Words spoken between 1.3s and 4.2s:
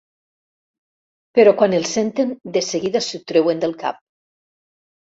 Però quan el senten de seguida s'ho treuen del cap.